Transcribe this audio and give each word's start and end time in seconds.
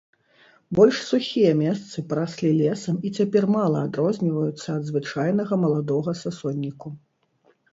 Больш 0.77 0.95
сухія 1.09 1.51
месцы 1.59 2.03
параслі 2.13 2.49
лесам 2.61 2.95
і 3.09 3.13
цяпер 3.21 3.43
мала 3.59 3.83
адрозніваюцца 3.91 4.67
ад 4.79 4.83
звычайнага 4.91 5.53
маладога 5.67 6.11
сасонніку. 6.25 6.87